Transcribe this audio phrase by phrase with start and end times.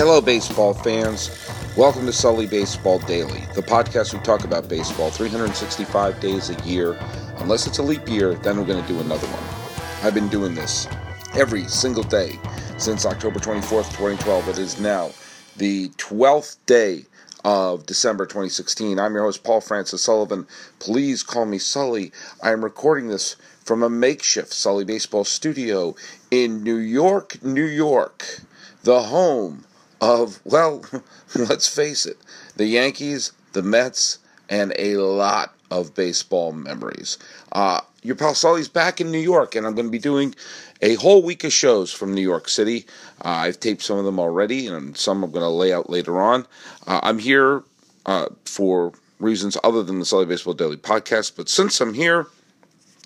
[0.00, 1.28] Hello, baseball fans.
[1.76, 6.98] Welcome to Sully Baseball Daily, the podcast we talk about baseball 365 days a year.
[7.36, 10.02] Unless it's a leap year, then we're going to do another one.
[10.02, 10.88] I've been doing this
[11.34, 12.38] every single day
[12.78, 14.48] since October 24th, 2012.
[14.48, 15.10] It is now
[15.58, 17.04] the 12th day
[17.44, 18.98] of December 2016.
[18.98, 20.46] I'm your host, Paul Francis Sullivan.
[20.78, 22.10] Please call me Sully.
[22.42, 25.94] I am recording this from a makeshift Sully Baseball studio
[26.30, 28.40] in New York, New York,
[28.82, 29.66] the home
[30.00, 30.84] of, well,
[31.34, 32.18] let's face it,
[32.56, 37.18] the Yankees, the Mets, and a lot of baseball memories.
[37.52, 40.34] Uh, your pal Sully's back in New York, and I'm going to be doing
[40.82, 42.86] a whole week of shows from New York City.
[43.24, 46.20] Uh, I've taped some of them already, and some I'm going to lay out later
[46.20, 46.46] on.
[46.86, 47.62] Uh, I'm here
[48.06, 52.26] uh, for reasons other than the Sully Baseball Daily podcast, but since I'm here,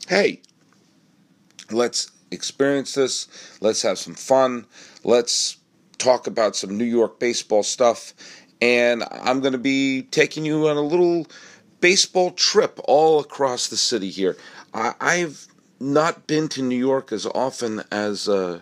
[0.08, 0.41] hey,
[1.70, 3.27] let's experience this.
[3.61, 4.66] Let's have some fun.
[5.02, 5.56] Let's
[6.04, 8.12] talk about some New York baseball stuff.
[8.60, 11.27] And I'm going to be taking you on a little
[11.80, 14.36] baseball trip all across the city here.
[14.72, 15.46] I, have
[15.80, 18.61] not been to New York as often as uh,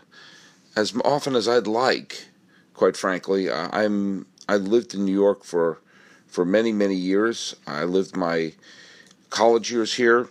[0.76, 2.26] as often as I'd like.
[2.74, 5.78] Quite frankly, I'm I lived in New York for
[6.26, 7.56] for many many years.
[7.66, 8.52] I lived my
[9.30, 10.28] college years here,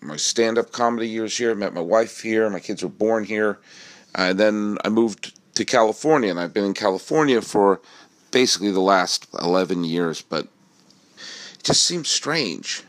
[0.00, 1.54] my stand-up comedy years here.
[1.54, 2.50] Met my wife here.
[2.50, 3.58] My kids were born here,
[4.14, 7.80] and then I moved to California, and I've been in California for
[8.30, 10.22] basically the last eleven years.
[10.22, 10.44] But
[11.58, 12.84] it just seems strange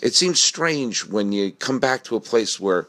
[0.00, 2.86] it seems strange when you come back to a place where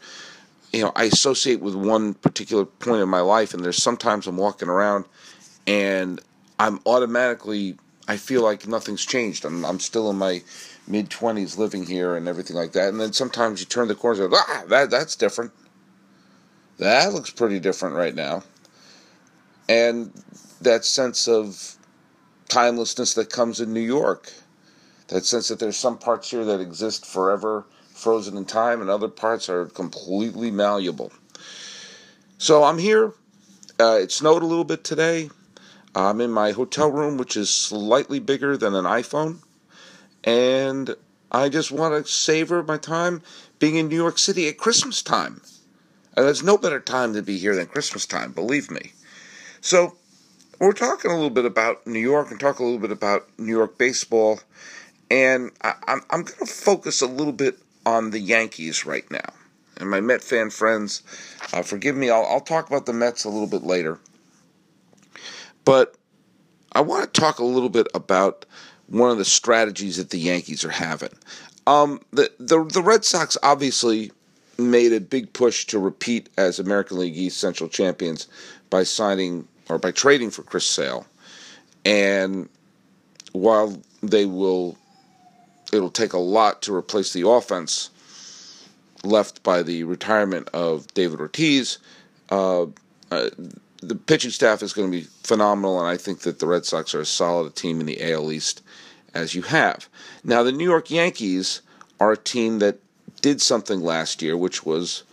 [0.71, 4.37] you know I associate with one particular point in my life, and there's sometimes I'm
[4.37, 5.05] walking around
[5.65, 6.21] and
[6.59, 7.77] I'm automatically
[8.07, 9.45] I feel like nothing's changed.
[9.45, 10.43] I'm I'm still in my
[10.87, 12.89] mid twenties living here and everything like that.
[12.89, 15.51] And then sometimes you turn the corner and go, ah, that that's different.
[16.77, 18.43] That looks pretty different right now.
[19.69, 20.11] And
[20.59, 21.77] that sense of
[22.49, 24.33] timelessness that comes in New York
[25.09, 29.07] that sense that there's some parts here that exist forever, frozen in time, and other
[29.07, 31.11] parts are completely malleable.
[32.37, 33.13] So I'm here.
[33.79, 35.29] Uh, it snowed a little bit today.
[35.95, 39.39] I'm in my hotel room, which is slightly bigger than an iPhone.
[40.23, 40.95] And
[41.31, 43.23] I just want to savor my time
[43.57, 45.41] being in New York City at Christmas time.
[46.15, 48.91] And there's no better time to be here than Christmas time, believe me.
[49.61, 49.95] So,
[50.59, 53.55] we're talking a little bit about New York and talk a little bit about New
[53.55, 54.41] York baseball
[55.11, 59.33] and I, am I'm going to focus a little bit on the Yankees right now.
[59.77, 61.03] And my Met fan friends,
[61.53, 63.97] uh, forgive me, I'll, I'll talk about the Mets a little bit later.
[65.65, 65.95] But
[66.73, 68.45] I want to talk a little bit about
[68.87, 71.13] one of the strategies that the Yankees are having.
[71.65, 74.11] Um, the, the the Red Sox obviously
[74.57, 78.27] made a big push to repeat as American League East Central champions
[78.69, 81.05] by signing or by trading for Chris Sale.
[81.85, 82.49] And
[83.31, 84.77] while they will
[85.71, 87.89] it'll take a lot to replace the offense
[89.03, 91.77] left by the retirement of David Ortiz.
[92.29, 92.65] Uh,
[93.11, 93.29] uh,
[93.81, 96.93] the pitching staff is going to be phenomenal, and I think that the Red Sox
[96.93, 98.61] are as solid a team in the AL East
[99.13, 99.87] as you have.
[100.23, 101.61] Now, the New York Yankees
[101.99, 102.79] are a team that
[103.21, 105.03] did something last year, which was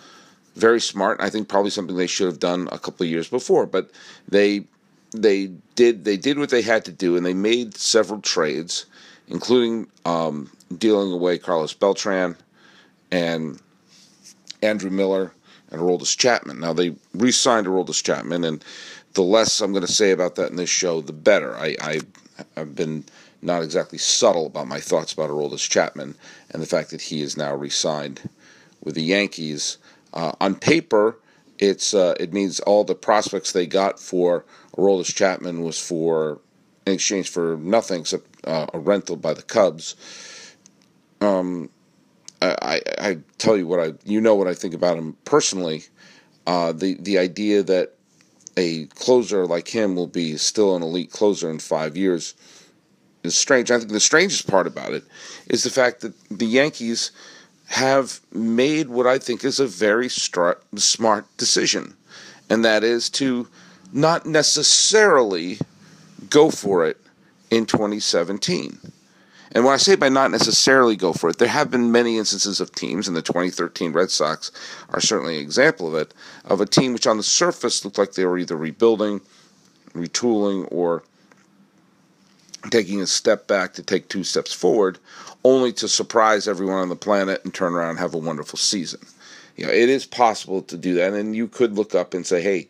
[0.57, 1.19] very smart.
[1.19, 3.91] And I think probably something they should have done a couple of years before, but
[4.29, 4.65] they
[5.13, 8.87] they did they did what they had to do, and they made several trades
[9.29, 12.37] including um, dealing away Carlos Beltran
[13.11, 13.61] and
[14.63, 15.33] Andrew Miller
[15.71, 16.61] and Aroldis Chapman.
[16.61, 18.65] Now they re-signed Aroldis Chapman, and
[19.15, 21.57] the less I'm going to say about that in this show, the better.
[21.57, 22.01] I, I
[22.57, 23.05] have been
[23.43, 26.15] not exactly subtle about my thoughts about Aroldis Chapman
[26.51, 28.29] and the fact that he is now re-signed
[28.83, 29.79] with the Yankees.
[30.13, 31.19] Uh, on paper,
[31.59, 34.45] it's uh, it means all the prospects they got for
[34.77, 36.41] Aroldis Chapman was for
[36.87, 39.97] in exchange for nothing except uh, a rental by the Cubs.
[41.21, 41.71] Um,
[42.43, 45.85] I, I, tell you what I you know what I think about him personally.
[46.47, 47.95] Uh, the the idea that
[48.57, 52.35] a closer like him will be still an elite closer in five years
[53.23, 53.71] is strange.
[53.71, 55.05] I think the strangest part about it
[55.49, 57.11] is the fact that the Yankees
[57.67, 61.95] have made what I think is a very smart decision,
[62.49, 63.49] and that is to
[63.93, 65.59] not necessarily
[66.31, 67.01] go for it
[67.51, 68.79] in 2017.
[69.53, 72.61] And when I say by not necessarily go for it, there have been many instances
[72.61, 74.51] of teams, and the 2013 Red Sox
[74.91, 76.13] are certainly an example of it,
[76.45, 79.21] of a team which on the surface looked like they were either rebuilding,
[79.95, 81.03] retooling, or
[82.71, 84.99] taking a step back to take two steps forward,
[85.47, 89.01] only to surprise everyone on the planet and turn around and have a wonderful season.
[89.57, 92.43] You know, it is possible to do that, and you could look up and say,
[92.43, 92.69] hey,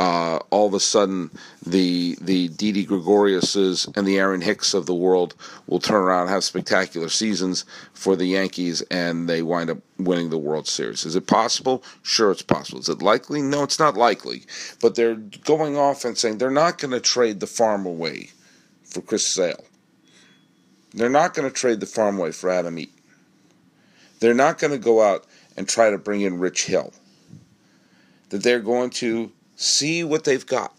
[0.00, 1.30] uh, all of a sudden
[1.64, 5.34] the the Didi Gregoriuses and the Aaron Hicks of the world
[5.68, 7.64] will turn around and have spectacular seasons
[7.94, 11.06] for the Yankees and they wind up winning the World Series.
[11.06, 11.82] Is it possible?
[12.02, 12.80] Sure, it's possible.
[12.80, 13.40] Is it likely?
[13.40, 14.42] No, it's not likely.
[14.82, 18.30] But they're going off and saying they're not going to trade the farm away
[18.84, 19.64] for Chris Sale.
[20.96, 22.94] They're not going to trade the farm away for Adam Eaton.
[24.20, 25.26] They're not going to go out
[25.56, 26.92] and try to bring in Rich Hill.
[28.30, 30.74] That they're going to see what they've got.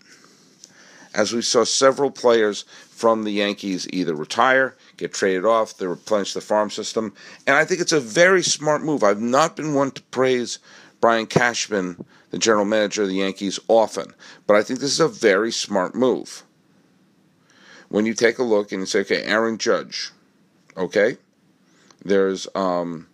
[1.13, 6.33] As we saw several players from the Yankees either retire, get traded off, they replenish
[6.33, 7.13] the farm system.
[7.45, 9.03] And I think it's a very smart move.
[9.03, 10.57] I've not been one to praise
[10.99, 14.13] Brian Cashman, the general manager of the Yankees, often,
[14.47, 16.43] but I think this is a very smart move.
[17.89, 20.11] When you take a look and you say, okay, Aaron Judge,
[20.75, 21.17] okay,
[22.03, 23.07] there's um,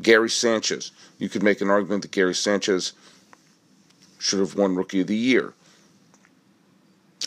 [0.00, 0.92] Gary Sanchez.
[1.18, 2.92] You could make an argument that Gary Sanchez
[4.18, 5.54] should have won Rookie of the Year.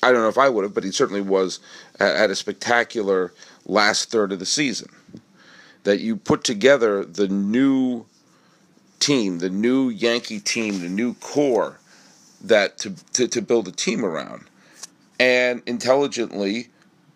[0.02, 1.60] I don't know if I would have, but he certainly was
[2.00, 3.34] at a spectacular
[3.66, 4.90] last third of the season.
[5.84, 8.06] That you put together the new
[9.00, 11.80] team, the new Yankee team, the new core
[12.42, 14.46] that to, to, to build a team around,
[15.20, 16.70] and intelligently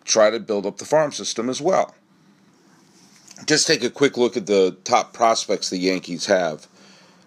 [0.08, 1.94] try to build up the farm system as well.
[3.46, 6.66] Just take a quick look at the top prospects the Yankees have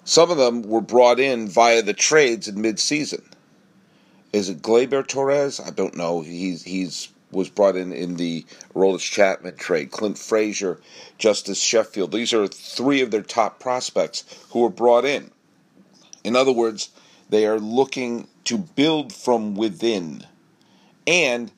[0.03, 3.23] some of them were brought in via the trades in mid-season.
[4.33, 5.59] Is it Gleyber Torres?
[5.59, 6.21] I don't know.
[6.21, 8.45] He's he's was brought in in the
[8.75, 9.91] Aroldis Chapman trade.
[9.91, 10.79] Clint Frazier,
[11.17, 12.11] Justus Sheffield.
[12.11, 15.31] These are three of their top prospects who were brought in.
[16.23, 16.89] In other words,
[17.29, 20.25] they are looking to build from within,
[21.07, 21.51] and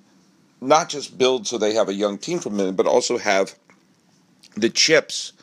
[0.64, 3.56] not just build so they have a young team from within, but also have
[4.56, 5.34] the chips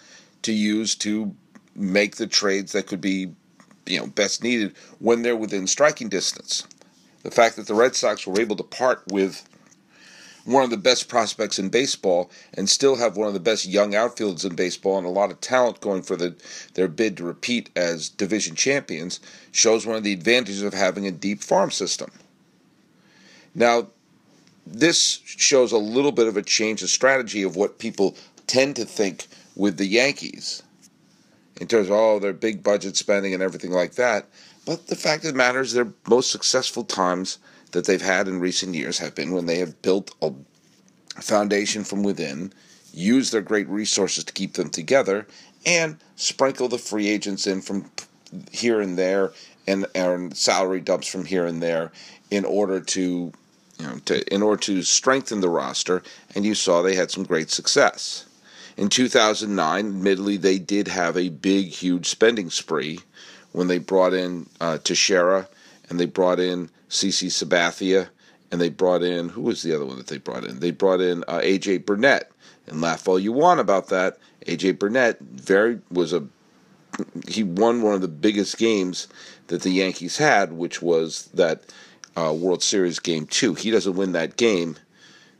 [0.43, 1.35] to use to
[1.75, 3.33] make the trades that could be,
[3.87, 6.67] you know, best needed when they're within striking distance.
[7.23, 9.47] The fact that the Red Sox were able to part with
[10.45, 13.95] one of the best prospects in baseball and still have one of the best young
[13.95, 16.35] outfielders in baseball and a lot of talent going for the,
[16.75, 19.21] their bid to repeat as division champions
[19.53, 22.11] shows one of the advantages of having a deep farm system.
[23.55, 23.89] Now,
[24.67, 28.17] this shows a little bit of a change of strategy of what people
[28.47, 29.27] tend to think
[29.57, 30.62] with the Yankees
[31.61, 34.27] in terms of oh their big budget spending and everything like that.
[34.65, 37.39] But the fact of the matter is, their most successful times
[37.73, 40.33] that they've had in recent years have been when they have built a
[41.21, 42.53] foundation from within,
[42.93, 45.27] used their great resources to keep them together,
[45.67, 47.91] and sprinkle the free agents in from
[48.51, 49.33] here and there
[49.67, 51.93] and, and salary dumps from here and there
[52.31, 53.33] in order to
[53.81, 56.03] you know to in order to strengthen the roster
[56.35, 58.27] and you saw they had some great success
[58.81, 63.00] in 2009, admittedly, they did have a big, huge spending spree
[63.53, 65.49] when they brought in uh, Teixeira
[65.91, 68.09] and they brought in CC Sabathia
[68.50, 70.61] and they brought in who was the other one that they brought in?
[70.61, 72.33] They brought in uh, AJ Burnett.
[72.67, 74.17] And laugh all you want about that.
[74.47, 76.26] AJ Burnett very was a
[77.29, 79.09] he won one of the biggest games
[79.49, 81.65] that the Yankees had, which was that
[82.21, 83.55] uh, World Series game two.
[83.55, 84.77] He doesn't win that game,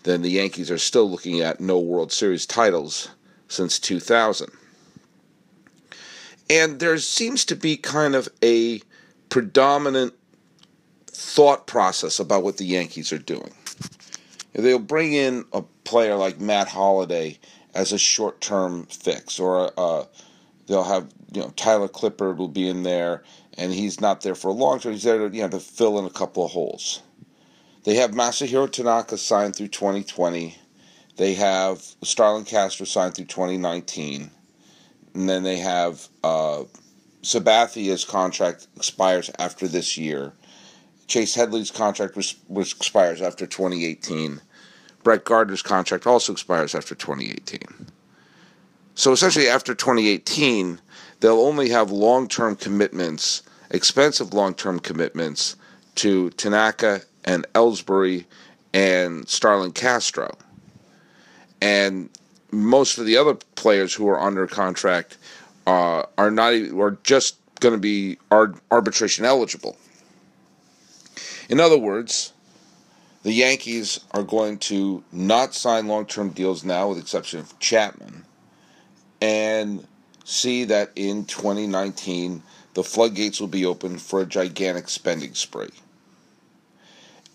[0.05, 3.11] then the Yankees are still looking at no World Series titles
[3.49, 4.51] since 2000.
[6.49, 8.81] And there seems to be kind of a
[9.29, 10.15] predominant
[11.07, 13.53] thought process about what the Yankees are doing.
[14.53, 17.39] They'll bring in a player like Matt Holliday
[17.75, 20.05] as a short-term fix, or uh,
[20.67, 23.23] they'll have you know Tyler Clippard will be in there,
[23.59, 24.93] and he's not there for a long term.
[24.93, 27.03] He's there to you know to fill in a couple of holes.
[27.85, 30.57] They have Masahiro Tanaka signed through 2020.
[31.17, 34.31] They have Starlin Castro signed through 2019,
[35.15, 36.65] and then they have uh,
[37.23, 40.33] Sabathia's contract expires after this year.
[41.07, 44.41] Chase Headley's contract was, was expires after 2018.
[45.03, 47.61] Brett Gardner's contract also expires after 2018.
[48.95, 50.81] So essentially, after 2018,
[51.21, 55.57] they'll only have long term commitments, expensive long term commitments
[55.97, 58.25] to Tanaka and Ellsbury
[58.73, 60.37] and Starlin Castro
[61.61, 62.09] and
[62.51, 65.19] most of the other players who are under contract
[65.67, 68.19] uh, are not are just going to be
[68.71, 69.77] arbitration eligible.
[71.49, 72.33] In other words,
[73.23, 78.25] the Yankees are going to not sign long-term deals now, with the exception of Chapman,
[79.21, 79.87] and
[80.31, 82.43] see that in 2019
[82.75, 85.71] the floodgates will be open for a gigantic spending spree.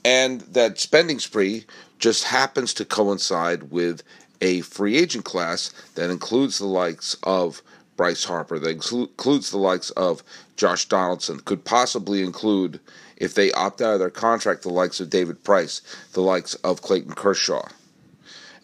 [0.05, 1.65] And that spending spree
[1.99, 4.03] just happens to coincide with
[4.41, 7.61] a free agent class that includes the likes of
[7.97, 10.23] Bryce Harper, that includes the likes of
[10.57, 12.79] Josh Donaldson, could possibly include
[13.17, 15.81] if they opt out of their contract, the likes of David Price,
[16.13, 17.67] the likes of Clayton Kershaw.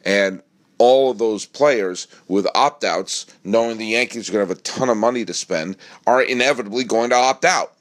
[0.05, 0.41] And
[0.81, 4.61] all of those players with opt outs, knowing the Yankees are going to have a
[4.61, 7.73] ton of money to spend, are inevitably going to opt out.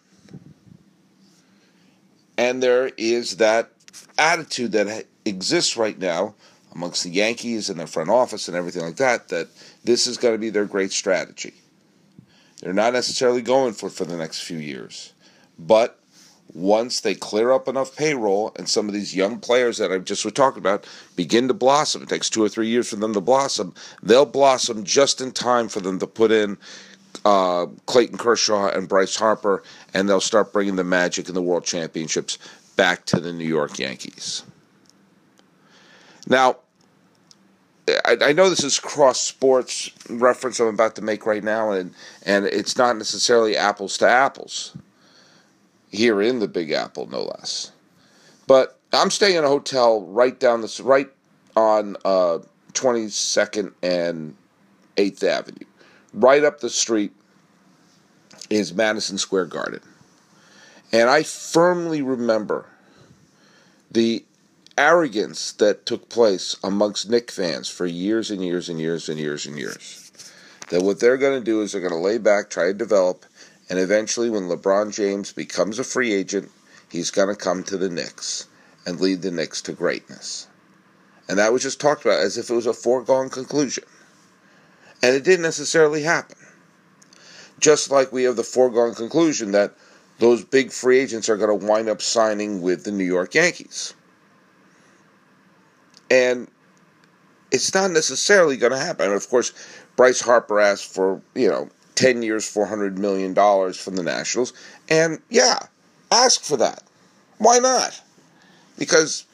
[2.36, 3.70] And there is that
[4.18, 6.34] attitude that exists right now
[6.74, 9.48] amongst the Yankees and their front office and everything like that that
[9.82, 11.54] this is going to be their great strategy.
[12.60, 15.14] They're not necessarily going for it for the next few years.
[15.58, 15.98] But
[16.54, 20.24] once they clear up enough payroll and some of these young players that I just
[20.24, 23.20] was talking about begin to blossom, it takes two or three years for them to
[23.20, 26.56] blossom, they'll blossom just in time for them to put in
[27.24, 29.62] uh, Clayton Kershaw and Bryce Harper,
[29.94, 32.38] and they'll start bringing the magic and the world championships
[32.76, 34.42] back to the New York Yankees.
[36.28, 36.56] Now,
[38.04, 41.92] I, I know this is cross sports reference I'm about to make right now, and
[42.24, 44.76] and it's not necessarily apples to apples
[45.90, 47.72] here in the Big Apple, no less.
[48.46, 51.08] But I'm staying in a hotel right down this right
[51.56, 52.38] on uh,
[52.72, 54.36] 22nd and
[54.96, 55.66] 8th Avenue.
[56.12, 57.12] Right up the street
[58.48, 59.80] is Madison Square Garden.
[60.92, 62.66] And I firmly remember
[63.90, 64.24] the
[64.76, 69.46] arrogance that took place amongst Knick fans for years and years and years and years
[69.46, 70.10] and years.
[70.70, 73.24] That what they're going to do is they're going to lay back, try to develop,
[73.70, 76.50] and eventually, when LeBron James becomes a free agent,
[76.88, 78.48] he's going to come to the Knicks
[78.84, 80.48] and lead the Knicks to greatness.
[81.28, 83.84] And that was just talked about as if it was a foregone conclusion.
[85.04, 86.36] And it didn't necessarily happen.
[87.60, 89.74] Just like we have the foregone conclusion that
[90.18, 93.94] those big free agents are going to wind up signing with the New York Yankees.
[96.10, 96.48] And
[97.52, 99.06] it's not necessarily going to happen.
[99.06, 99.52] And of course,
[99.94, 101.70] Bryce Harper asked for, you know,
[102.00, 103.34] 10 years, $400 million
[103.74, 104.54] from the Nationals.
[104.88, 105.58] And yeah,
[106.10, 106.82] ask for that.
[107.36, 108.00] Why not?
[108.78, 109.26] Because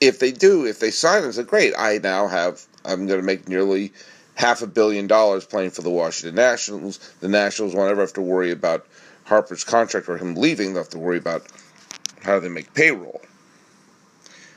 [0.00, 1.74] if they do, if they sign it's a great.
[1.76, 3.92] I now have, I'm going to make nearly
[4.36, 6.98] half a billion dollars playing for the Washington Nationals.
[7.18, 8.86] The Nationals won't ever have to worry about
[9.24, 10.74] Harper's contract or him leaving.
[10.74, 11.44] They'll have to worry about
[12.22, 13.20] how they make payroll.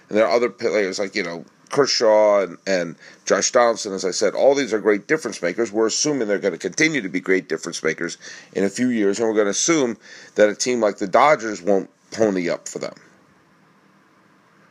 [0.09, 1.45] And there are other players like, you know,
[1.75, 5.73] Kershaw and, and Josh Donaldson, as I said, all these are great difference makers.
[5.73, 8.17] We're assuming they're going to continue to be great difference makers
[8.53, 9.97] in a few years, and we're going to assume
[10.35, 12.93] that a team like the Dodgers won't pony up for them.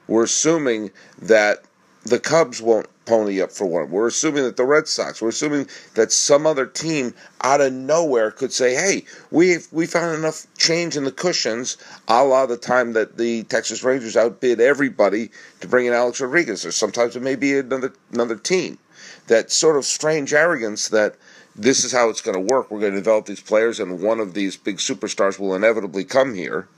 [0.08, 1.64] We're assuming that
[2.04, 3.90] the Cubs won't pony up for one.
[3.90, 8.30] We're assuming that the Red Sox, we're assuming that some other team out of nowhere
[8.30, 11.76] could say, hey, we we found enough change in the cushions,
[12.08, 15.30] a la the time that the Texas Rangers outbid everybody
[15.60, 18.78] to bring in Alex Rodriguez, or sometimes it may be another another team.
[19.26, 21.16] That sort of strange arrogance that
[21.56, 22.70] this is how it's going to work.
[22.70, 26.34] We're going to develop these players, and one of these big superstars will inevitably come
[26.34, 26.68] here.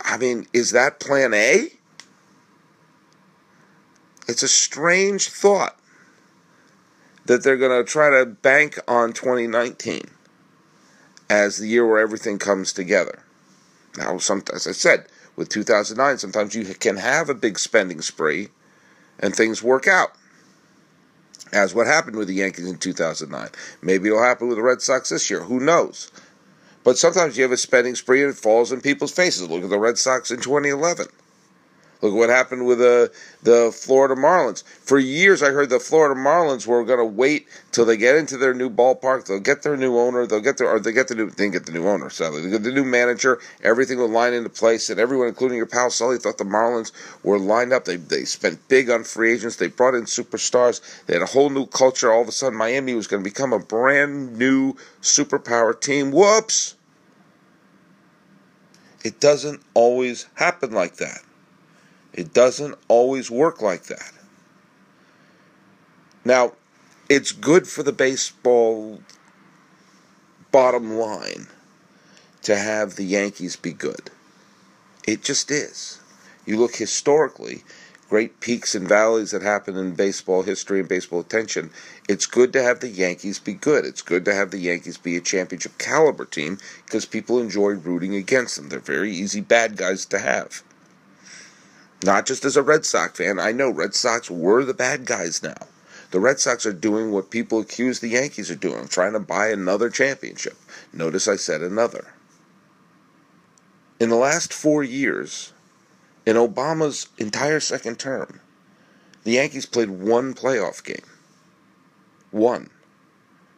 [0.00, 1.72] I mean, is that plan A?
[4.28, 5.76] It's a strange thought
[7.24, 10.02] that they're going to try to bank on 2019
[11.30, 13.22] as the year where everything comes together.
[13.96, 18.48] Now, some, as I said, with 2009, sometimes you can have a big spending spree
[19.18, 20.12] and things work out.
[21.50, 23.48] As what happened with the Yankees in 2009.
[23.80, 25.40] Maybe it'll happen with the Red Sox this year.
[25.40, 26.12] Who knows?
[26.84, 29.48] But sometimes you have a spending spree and it falls in people's faces.
[29.48, 31.06] Look at the Red Sox in 2011.
[32.00, 33.10] Look what happened with the
[33.42, 34.62] the Florida Marlins.
[34.62, 38.36] For years, I heard the Florida Marlins were going to wait till they get into
[38.36, 39.26] their new ballpark.
[39.26, 40.24] They'll get their new owner.
[40.24, 41.30] They'll get their or they get the new.
[41.30, 42.08] They get the new owner.
[42.08, 43.40] Sadly, they get the new manager.
[43.64, 46.92] Everything will line into place, and everyone, including your pal Sully, thought the Marlins
[47.24, 47.84] were lined up.
[47.84, 49.56] They they spent big on free agents.
[49.56, 50.80] They brought in superstars.
[51.06, 52.12] They had a whole new culture.
[52.12, 56.12] All of a sudden, Miami was going to become a brand new superpower team.
[56.12, 56.76] Whoops!
[59.04, 61.22] It doesn't always happen like that.
[62.18, 64.12] It doesn't always work like that.
[66.24, 66.54] Now,
[67.08, 69.00] it's good for the baseball
[70.50, 71.46] bottom line
[72.42, 74.10] to have the Yankees be good.
[75.06, 76.00] It just is.
[76.44, 77.62] You look historically,
[78.08, 81.70] great peaks and valleys that happen in baseball history and baseball attention.
[82.08, 83.84] It's good to have the Yankees be good.
[83.84, 88.16] It's good to have the Yankees be a championship caliber team because people enjoy rooting
[88.16, 88.70] against them.
[88.70, 90.64] They're very easy bad guys to have.
[92.04, 93.38] Not just as a Red Sox fan.
[93.38, 95.66] I know Red Sox were the bad guys now.
[96.10, 99.48] The Red Sox are doing what people accuse the Yankees of doing, trying to buy
[99.48, 100.56] another championship.
[100.92, 102.14] Notice I said another.
[104.00, 105.52] In the last four years,
[106.24, 108.40] in Obama's entire second term,
[109.24, 111.04] the Yankees played one playoff game.
[112.30, 112.70] One.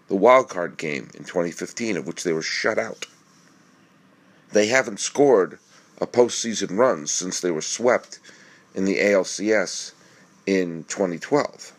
[0.09, 3.07] The wild card game in 2015, of which they were shut out.
[4.53, 5.59] they haven't scored
[6.01, 8.19] a postseason run since they were swept
[8.75, 9.93] in the ALCS
[10.47, 11.73] in 2012.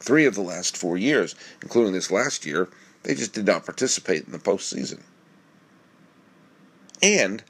[0.00, 2.68] Three of the last four years, including this last year,
[3.02, 5.00] they just did not participate in the postseason.
[7.02, 7.42] And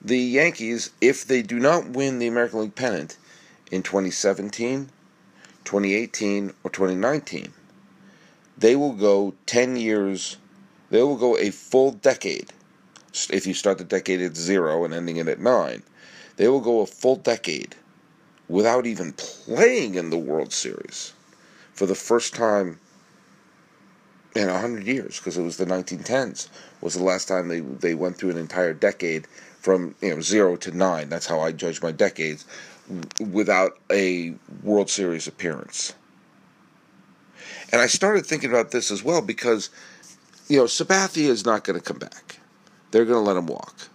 [0.00, 3.16] the Yankees, if they do not win the American League pennant
[3.70, 4.90] in 2017,
[5.64, 7.52] 2018, or 2019,
[8.56, 10.36] they will go 10 years,
[10.90, 12.52] they will go a full decade.
[13.30, 15.82] If you start the decade at zero and ending it at nine,
[16.36, 17.74] they will go a full decade
[18.48, 21.12] without even playing in the World Series
[21.72, 22.78] for the first time
[24.34, 26.48] in 100 years because it was the 1910s
[26.80, 29.26] was the last time they, they went through an entire decade
[29.60, 31.08] from you know zero to nine.
[31.08, 32.44] That's how i judge my decades
[33.32, 35.94] without a world series appearance.
[37.72, 39.70] And i started thinking about this as well because
[40.48, 42.38] you know sabathia is not going to come back
[42.90, 43.88] they're going to let him walk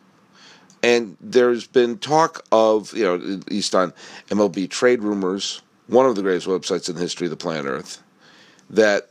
[0.83, 3.93] and there's been talk of, you know, at least on
[4.29, 8.01] MLB trade rumors, one of the greatest websites in the history of the planet Earth,
[8.69, 9.09] that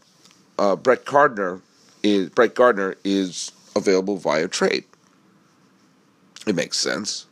[0.58, 1.60] uh, Brett Gardner
[2.02, 4.84] is Brett Gardner is available via trade.
[6.46, 7.26] It makes sense.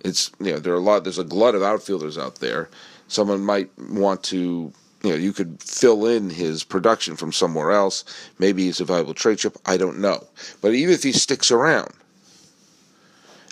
[0.00, 1.04] It's you know there are a lot.
[1.04, 2.70] There's a glut of outfielders out there.
[3.08, 4.72] Someone might want to
[5.04, 8.04] you know you could fill in his production from somewhere else.
[8.38, 9.56] Maybe he's a valuable trade chip.
[9.66, 10.26] I don't know.
[10.62, 11.92] But even if he sticks around,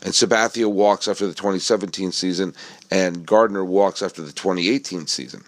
[0.02, 2.54] and Sabathia walks after the 2017 season,
[2.90, 5.44] and Gardner walks after the 2018 season.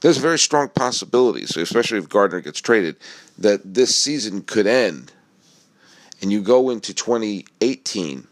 [0.00, 2.96] There's a very strong possibility, so especially if Gardner gets traded,
[3.38, 5.10] that this season could end,
[6.20, 8.28] and you go into 2018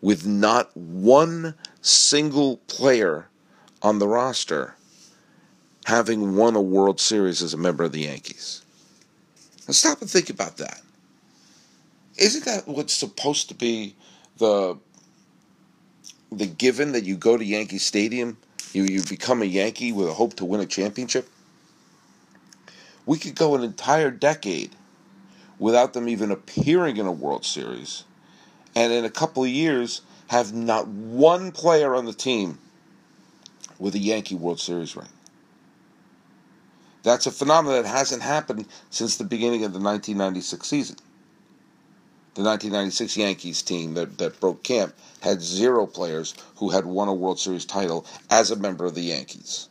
[0.00, 3.26] with not one single player
[3.82, 4.74] on the roster
[5.84, 8.62] having won a World Series as a member of the Yankees.
[9.66, 10.80] Now stop and think about that.
[12.18, 13.94] Isn't that what's supposed to be
[14.38, 14.76] the
[16.30, 18.38] the given that you go to Yankee Stadium,
[18.72, 21.28] you, you become a Yankee with a hope to win a championship.
[23.04, 24.70] We could go an entire decade
[25.58, 28.04] without them even appearing in a World Series,
[28.74, 32.58] and in a couple of years have not one player on the team
[33.78, 35.08] with a Yankee World Series ring.
[37.02, 40.96] That's a phenomenon that hasn't happened since the beginning of the 1996 season
[42.34, 47.14] the 1996 Yankees team that, that broke camp had zero players who had won a
[47.14, 49.68] World Series title as a member of the Yankees.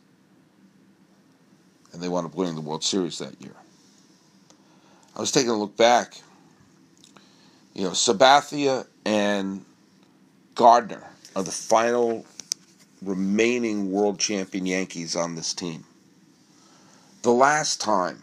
[1.92, 3.56] And they wound up winning the World Series that year.
[5.16, 6.20] I was taking a look back.
[7.74, 9.64] You know, Sabathia and
[10.54, 11.02] Gardner
[11.34, 12.24] are the final
[13.02, 15.84] remaining world champion Yankees on this team.
[17.22, 18.22] The last time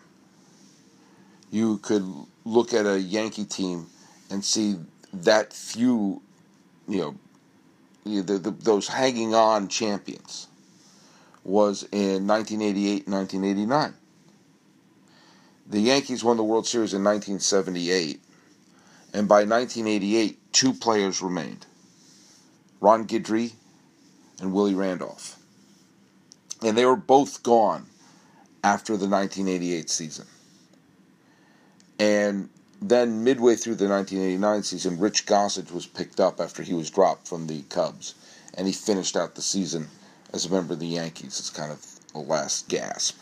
[1.49, 2.05] you could
[2.43, 3.87] look at a Yankee team
[4.29, 4.75] and see
[5.13, 6.21] that few,
[6.87, 10.47] you know, the, the, those hanging on champions
[11.45, 13.93] was in 1988 1989.
[15.67, 18.19] The Yankees won the World Series in 1978,
[19.13, 21.65] and by 1988, two players remained
[22.81, 23.53] Ron Guidry
[24.41, 25.37] and Willie Randolph.
[26.63, 27.85] And they were both gone
[28.63, 30.25] after the 1988 season.
[31.99, 32.49] And
[32.81, 37.27] then, midway through the 1989 season, Rich Gossage was picked up after he was dropped
[37.27, 38.15] from the Cubs,
[38.53, 39.89] and he finished out the season
[40.33, 41.39] as a member of the Yankees.
[41.39, 43.17] It's kind of a last gasp.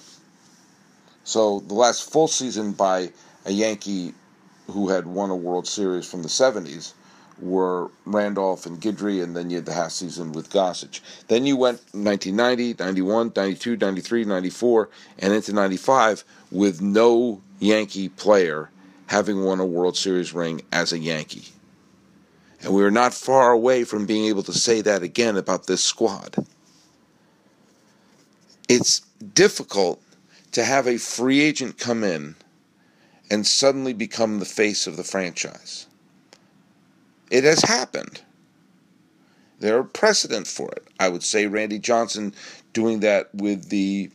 [1.23, 3.11] So, the last full season by
[3.45, 4.13] a Yankee
[4.67, 6.93] who had won a World Series from the 70s
[7.39, 11.01] were Randolph and Guidry, and then you had the half season with Gossage.
[11.27, 18.69] Then you went 1990, 91, 92, 93, 94, and into 95 with no Yankee player
[19.07, 21.45] having won a World Series ring as a Yankee.
[22.61, 25.83] And we are not far away from being able to say that again about this
[25.83, 26.35] squad.
[28.67, 28.99] It's
[29.33, 30.01] difficult
[30.51, 32.35] to have a free agent come in
[33.29, 35.87] and suddenly become the face of the franchise.
[37.29, 38.21] It has happened.
[39.59, 40.87] There are precedent for it.
[40.99, 42.33] I would say Randy Johnson
[42.73, 44.11] doing that with the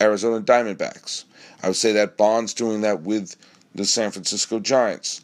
[0.00, 1.24] Arizona Diamondbacks.
[1.62, 3.36] I would say that Bonds doing that with
[3.74, 5.22] the San Francisco Giants.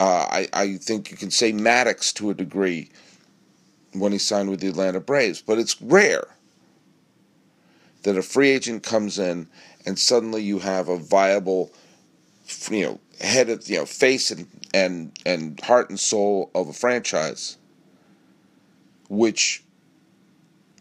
[0.00, 2.90] Uh, I, I think you can say Maddux to a degree
[3.94, 6.28] when he signed with the Atlanta Braves, but it's rare
[8.02, 9.48] that a free agent comes in
[9.86, 11.72] and suddenly you have a viable,
[12.70, 16.72] you know, head of you know face and and and heart and soul of a
[16.72, 17.56] franchise.
[19.08, 19.64] Which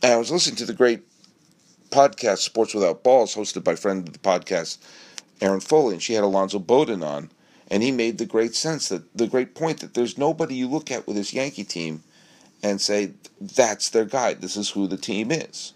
[0.03, 1.01] I was listening to the great
[1.89, 4.77] podcast Sports Without Balls, hosted by friend of the podcast
[5.41, 7.29] Erin Foley, and she had Alonzo Bodden on,
[7.69, 10.91] And he made the great sense that the great point that there's nobody you look
[10.91, 12.03] at with this Yankee team
[12.63, 14.41] and say that's their guide.
[14.41, 15.73] This is who the team is.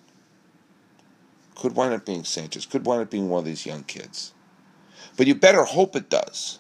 [1.56, 2.66] Could wind up being Sanchez.
[2.66, 4.34] Could wind up being one of these young kids.
[5.22, 6.58] But you better hope it does.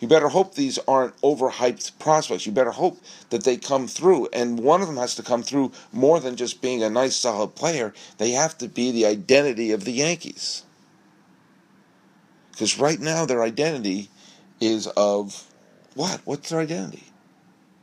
[0.00, 2.44] You better hope these aren't overhyped prospects.
[2.44, 4.28] You better hope that they come through.
[4.34, 7.54] And one of them has to come through more than just being a nice, solid
[7.54, 7.94] player.
[8.18, 10.64] They have to be the identity of the Yankees.
[12.52, 14.10] Because right now, their identity
[14.60, 15.46] is of
[15.94, 16.20] what?
[16.26, 17.04] What's their identity?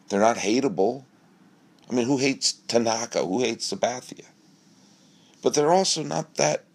[0.10, 1.06] They're not hateable.
[1.90, 3.26] I mean, who hates Tanaka?
[3.26, 4.26] Who hates Sabathia?
[5.42, 6.66] But they're also not that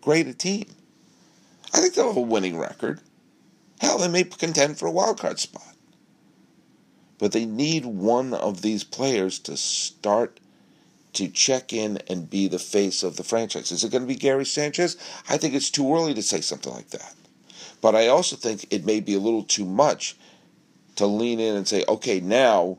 [0.00, 0.64] great a team.
[1.74, 3.00] I think they'll have a winning record.
[3.80, 5.74] Hell, they may contend for a wild card spot.
[7.18, 10.40] But they need one of these players to start
[11.14, 13.72] to check in and be the face of the franchise.
[13.72, 14.96] Is it going to be Gary Sanchez?
[15.28, 17.14] I think it's too early to say something like that.
[17.80, 20.16] But I also think it may be a little too much
[20.96, 22.78] to lean in and say, okay, now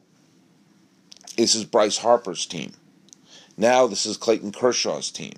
[1.36, 2.74] this is Bryce Harper's team.
[3.58, 5.34] Now this is Clayton Kershaw's team.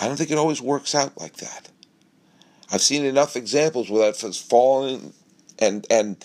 [0.00, 1.68] I don't think it always works out like that.
[2.72, 5.12] I've seen enough examples where that has fallen
[5.58, 6.24] and and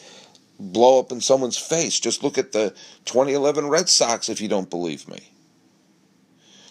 [0.60, 2.00] blow up in someone's face.
[2.00, 2.70] Just look at the
[3.04, 5.20] 2011 Red Sox if you don't believe me.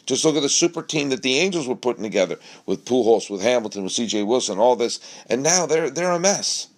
[0.06, 3.42] Just look at the super team that the Angels were putting together with Pujols, with
[3.42, 4.22] Hamilton, with C.J.
[4.22, 6.68] Wilson, all this, and now they're they're a mess.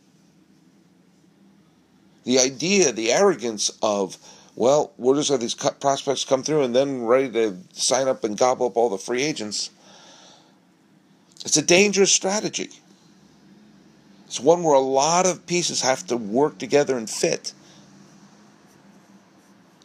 [2.24, 4.18] The idea, the arrogance of,
[4.56, 8.36] well, we're just have these prospects come through and then ready to sign up and
[8.36, 9.70] gobble up all the free agents.
[11.46, 12.70] It's a dangerous strategy.
[14.26, 17.52] It's one where a lot of pieces have to work together and fit.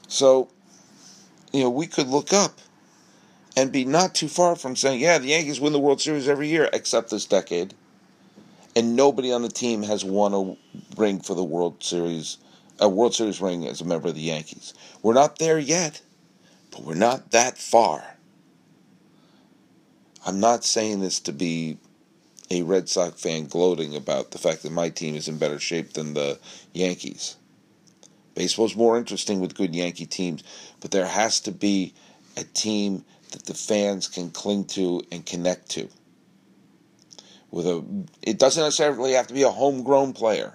[0.08, 0.50] So,
[1.54, 2.60] you know, we could look up
[3.56, 6.48] and be not too far from saying, yeah, the Yankees win the World Series every
[6.48, 7.76] year except this decade.
[8.76, 10.58] And nobody on the team has won a
[11.00, 12.40] ring for the World Series,
[12.80, 14.74] a World Series ring as a member of the Yankees.
[15.04, 16.02] We're not there yet,
[16.72, 18.18] but we're not that far.
[20.26, 21.78] I'm not saying this to be
[22.52, 25.94] a Red Sox fan gloating about the fact that my team is in better shape
[25.94, 26.38] than the
[26.74, 27.38] Yankees.
[28.36, 30.44] Baseball's more interesting with good Yankee teams,
[30.80, 31.94] but there has to be
[32.38, 35.90] a team that the fans can cling to and connect to.
[37.50, 37.84] With a,
[38.22, 40.54] it doesn't necessarily have to be a homegrown player,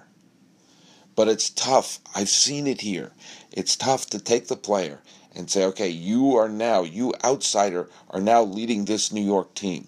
[1.15, 1.99] but it's tough.
[2.15, 3.11] I've seen it here.
[3.51, 5.01] It's tough to take the player
[5.37, 9.87] and say, okay, you are now, you outsider, are now leading this New York team.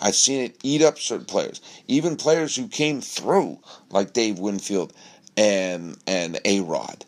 [0.00, 3.58] I've seen it eat up certain players, even players who came through,
[3.90, 4.92] like Dave Winfield
[5.36, 7.04] and and A Rod.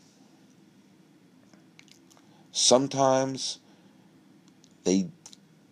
[2.50, 3.60] Sometimes
[4.82, 5.08] they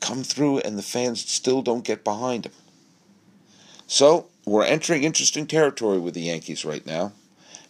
[0.00, 2.52] come through and the fans still don't get behind them.
[3.88, 7.12] So we're entering interesting territory with the Yankees right now.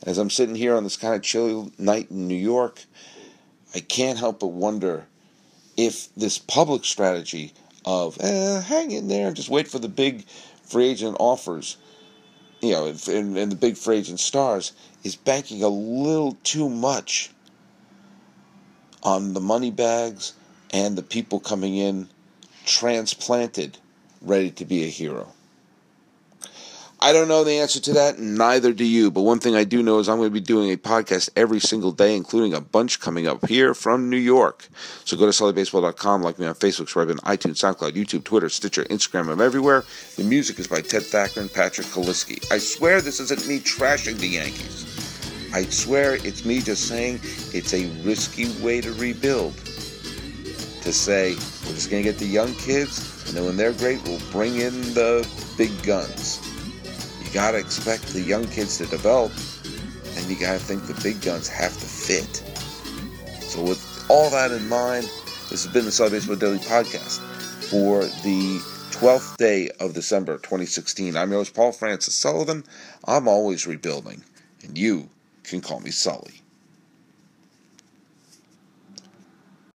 [0.02, 2.84] As I'm sitting here on this kind of chilly night in New York,
[3.74, 5.06] I can't help but wonder
[5.76, 7.52] if this public strategy
[7.84, 10.26] of eh, hang in there and just wait for the big
[10.62, 11.76] free agent offers,
[12.60, 14.72] you know, and, and the big free agent stars
[15.04, 17.30] is banking a little too much
[19.02, 20.34] on the money bags
[20.72, 22.08] and the people coming in
[22.66, 23.78] transplanted,
[24.20, 25.32] ready to be a hero.
[27.00, 29.12] I don't know the answer to that, neither do you.
[29.12, 31.60] But one thing I do know is I'm going to be doing a podcast every
[31.60, 34.66] single day, including a bunch coming up here from New York.
[35.04, 38.82] So go to sullybaseball.com, like me on Facebook, subscribe on iTunes, SoundCloud, YouTube, Twitter, Stitcher,
[38.84, 39.30] Instagram.
[39.30, 39.84] I'm everywhere.
[40.16, 42.44] The music is by Ted Thacker and Patrick Kaliski.
[42.50, 44.84] I swear this isn't me trashing the Yankees.
[45.54, 47.20] I swear it's me just saying
[47.54, 49.56] it's a risky way to rebuild.
[50.82, 54.02] To say, we're just going to get the young kids, and then when they're great,
[54.02, 56.47] we'll bring in the big guns.
[57.28, 59.32] You got to expect the young kids to develop,
[60.16, 62.36] and you got to think the big guns have to fit.
[63.42, 65.04] So, with all that in mind,
[65.50, 67.18] this has been the Sully Baseball Daily Podcast
[67.68, 68.60] for the
[68.92, 71.18] 12th day of December 2016.
[71.18, 72.64] I'm your host, Paul Francis Sullivan.
[73.04, 74.24] I'm always rebuilding,
[74.62, 75.10] and you
[75.44, 76.40] can call me Sully.